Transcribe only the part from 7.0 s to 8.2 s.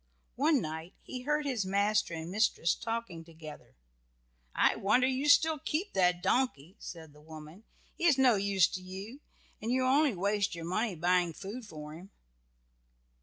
the woman; "he is